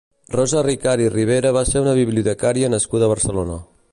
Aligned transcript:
Rosa 0.35 0.61
Ricart 0.67 1.03
i 1.03 1.09
Ribera 1.15 1.51
va 1.59 1.63
ser 1.73 1.85
una 1.85 1.95
bibliotecària 2.01 2.73
nascuda 2.77 3.09
a 3.09 3.13
Barcelona. 3.15 3.63